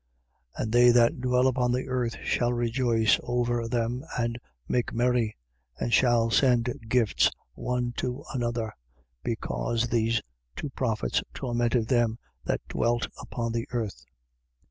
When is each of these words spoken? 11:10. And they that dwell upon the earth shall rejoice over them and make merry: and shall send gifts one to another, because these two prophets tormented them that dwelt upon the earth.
11:10. 0.57 0.63
And 0.63 0.71
they 0.71 0.89
that 0.89 1.21
dwell 1.21 1.45
upon 1.45 1.71
the 1.71 1.87
earth 1.87 2.15
shall 2.23 2.51
rejoice 2.51 3.19
over 3.21 3.67
them 3.67 4.03
and 4.17 4.39
make 4.67 4.91
merry: 4.93 5.37
and 5.79 5.93
shall 5.93 6.31
send 6.31 6.73
gifts 6.89 7.29
one 7.53 7.93
to 7.97 8.23
another, 8.33 8.73
because 9.23 9.89
these 9.89 10.19
two 10.55 10.71
prophets 10.71 11.21
tormented 11.35 11.87
them 11.87 12.17
that 12.45 12.67
dwelt 12.67 13.09
upon 13.19 13.51
the 13.51 13.67
earth. 13.69 14.05